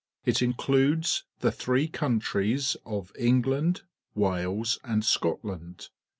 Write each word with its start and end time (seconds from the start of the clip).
It 0.25 0.41
includes 0.41 1.25
the 1.41 1.51
three 1.51 1.87
countries 1.87 2.75
of 2.87 3.11
England, 3.19 3.83
Wales, 4.15 4.79
and 4.83 5.05
Scotland. 5.05 5.89